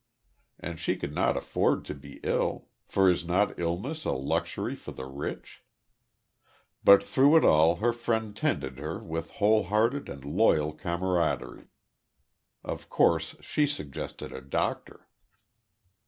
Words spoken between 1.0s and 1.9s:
not afford